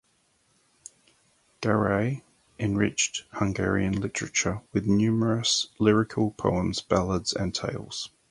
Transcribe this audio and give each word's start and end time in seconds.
Garay 1.61 2.23
enriched 2.57 3.23
Hungarian 3.33 4.01
literature 4.01 4.61
with 4.73 4.87
numerous 4.87 5.67
lyrical 5.77 6.31
poems, 6.31 6.81
ballads 6.81 7.33
and 7.33 7.53
tales. 7.53 8.09